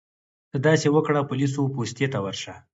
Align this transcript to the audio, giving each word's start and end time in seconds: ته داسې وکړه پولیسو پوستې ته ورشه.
ته 0.51 0.57
داسې 0.67 0.87
وکړه 0.95 1.21
پولیسو 1.29 1.61
پوستې 1.73 2.05
ته 2.13 2.19
ورشه. 2.25 2.53